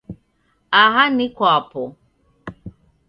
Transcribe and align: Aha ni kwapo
Aha 0.81 1.03
ni 1.15 1.25
kwapo 1.37 1.83